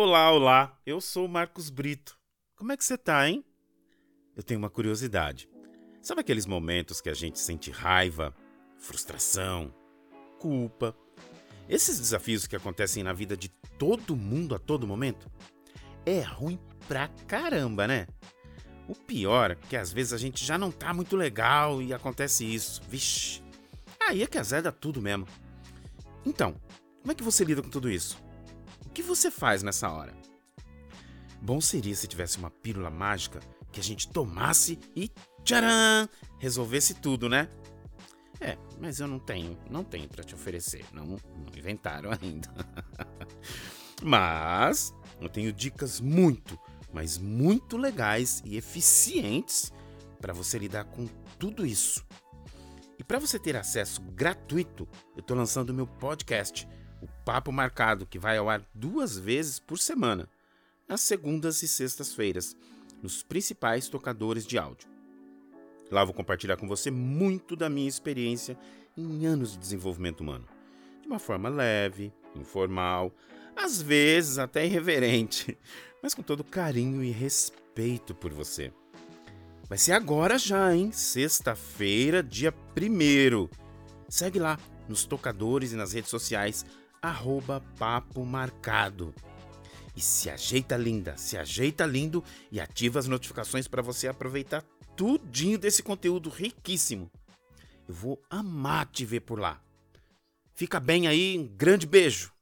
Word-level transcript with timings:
Olá, 0.00 0.30
olá, 0.30 0.78
eu 0.86 1.00
sou 1.00 1.26
o 1.26 1.28
Marcos 1.28 1.70
Brito. 1.70 2.16
Como 2.54 2.70
é 2.70 2.76
que 2.76 2.84
você 2.84 2.96
tá, 2.96 3.28
hein? 3.28 3.44
Eu 4.36 4.44
tenho 4.44 4.60
uma 4.60 4.70
curiosidade. 4.70 5.50
Sabe 6.00 6.20
aqueles 6.20 6.46
momentos 6.46 7.00
que 7.00 7.10
a 7.10 7.14
gente 7.14 7.40
sente 7.40 7.72
raiva, 7.72 8.32
frustração, 8.78 9.74
culpa? 10.38 10.96
Esses 11.68 11.98
desafios 11.98 12.46
que 12.46 12.54
acontecem 12.54 13.02
na 13.02 13.12
vida 13.12 13.36
de 13.36 13.48
todo 13.76 14.14
mundo 14.14 14.54
a 14.54 14.58
todo 14.60 14.86
momento? 14.86 15.28
É 16.06 16.20
ruim 16.20 16.60
pra 16.86 17.08
caramba, 17.26 17.88
né? 17.88 18.06
O 18.86 18.94
pior 18.94 19.50
é 19.50 19.56
que 19.56 19.76
às 19.76 19.92
vezes 19.92 20.12
a 20.12 20.16
gente 20.16 20.44
já 20.44 20.56
não 20.56 20.70
tá 20.70 20.94
muito 20.94 21.16
legal 21.16 21.82
e 21.82 21.92
acontece 21.92 22.44
isso. 22.44 22.80
Vixe, 22.88 23.42
aí 24.00 24.22
é 24.22 24.28
que 24.28 24.38
azeda 24.38 24.70
tudo 24.70 25.02
mesmo. 25.02 25.26
Então, 26.24 26.54
como 27.00 27.10
é 27.10 27.16
que 27.16 27.24
você 27.24 27.42
lida 27.42 27.64
com 27.64 27.68
tudo 27.68 27.90
isso? 27.90 28.27
Que 28.98 29.02
você 29.04 29.30
faz 29.30 29.62
nessa 29.62 29.88
hora? 29.88 30.12
Bom 31.40 31.60
seria 31.60 31.94
se 31.94 32.08
tivesse 32.08 32.36
uma 32.36 32.50
pílula 32.50 32.90
mágica 32.90 33.38
que 33.70 33.78
a 33.78 33.82
gente 33.82 34.08
tomasse 34.08 34.76
e 34.96 35.08
tcharam! 35.44 36.08
Resolvesse 36.40 36.94
tudo, 36.94 37.28
né? 37.28 37.48
É, 38.40 38.58
mas 38.80 38.98
eu 38.98 39.06
não 39.06 39.20
tenho, 39.20 39.56
não 39.70 39.84
tenho 39.84 40.08
para 40.08 40.24
te 40.24 40.34
oferecer, 40.34 40.84
não, 40.92 41.04
não 41.06 41.46
inventaram 41.56 42.10
ainda. 42.10 42.52
mas 44.02 44.92
eu 45.20 45.28
tenho 45.28 45.52
dicas 45.52 46.00
muito, 46.00 46.58
mas 46.92 47.18
muito 47.18 47.76
legais 47.76 48.42
e 48.44 48.56
eficientes 48.56 49.72
para 50.20 50.32
você 50.32 50.58
lidar 50.58 50.86
com 50.86 51.06
tudo 51.38 51.64
isso. 51.64 52.04
E 52.98 53.04
para 53.04 53.20
você 53.20 53.38
ter 53.38 53.54
acesso 53.54 54.02
gratuito, 54.02 54.88
eu 55.14 55.20
estou 55.20 55.36
lançando 55.36 55.70
o 55.70 55.74
meu 55.74 55.86
podcast 55.86 56.68
o 57.00 57.06
Papo 57.24 57.52
Marcado, 57.52 58.06
que 58.06 58.18
vai 58.18 58.36
ao 58.38 58.48
ar 58.48 58.62
duas 58.74 59.18
vezes 59.18 59.58
por 59.58 59.78
semana, 59.78 60.28
nas 60.86 61.00
segundas 61.00 61.62
e 61.62 61.68
sextas-feiras, 61.68 62.56
nos 63.02 63.22
principais 63.22 63.88
tocadores 63.88 64.46
de 64.46 64.58
áudio. 64.58 64.88
Lá 65.90 66.04
vou 66.04 66.14
compartilhar 66.14 66.56
com 66.56 66.66
você 66.66 66.90
muito 66.90 67.56
da 67.56 67.68
minha 67.68 67.88
experiência 67.88 68.58
em 68.96 69.26
anos 69.26 69.52
de 69.52 69.58
desenvolvimento 69.58 70.20
humano, 70.20 70.46
de 71.00 71.08
uma 71.08 71.18
forma 71.18 71.48
leve, 71.48 72.12
informal, 72.34 73.12
às 73.56 73.80
vezes 73.80 74.38
até 74.38 74.66
irreverente, 74.66 75.56
mas 76.02 76.14
com 76.14 76.22
todo 76.22 76.44
carinho 76.44 77.02
e 77.02 77.10
respeito 77.10 78.14
por 78.14 78.32
você. 78.32 78.72
Vai 79.68 79.78
ser 79.78 79.92
agora 79.92 80.38
já, 80.38 80.74
hein? 80.74 80.90
Sexta-feira, 80.92 82.22
dia 82.22 82.54
1 82.76 83.48
Segue 84.08 84.38
lá 84.38 84.58
nos 84.88 85.04
tocadores 85.04 85.72
e 85.72 85.76
nas 85.76 85.92
redes 85.92 86.10
sociais 86.10 86.64
arroba 87.00 87.62
papo 87.78 88.24
marcado. 88.24 89.14
E 89.96 90.00
se 90.00 90.30
ajeita 90.30 90.76
linda, 90.76 91.16
se 91.16 91.36
ajeita 91.36 91.84
lindo 91.84 92.22
e 92.52 92.60
ativa 92.60 92.98
as 92.98 93.08
notificações 93.08 93.66
para 93.66 93.82
você 93.82 94.06
aproveitar 94.06 94.62
tudinho 94.96 95.58
desse 95.58 95.82
conteúdo 95.82 96.28
riquíssimo. 96.28 97.10
Eu 97.88 97.94
vou 97.94 98.22
amar 98.28 98.86
te 98.86 99.04
ver 99.04 99.20
por 99.20 99.38
lá. 99.40 99.60
Fica 100.54 100.78
bem 100.78 101.06
aí, 101.06 101.38
um 101.38 101.46
grande 101.46 101.86
beijo. 101.86 102.32